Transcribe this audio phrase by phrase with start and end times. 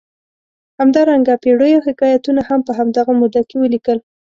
[0.79, 3.97] همدارنګه پېړیو حکایتونه هم په همدغه موده کې ولیکل.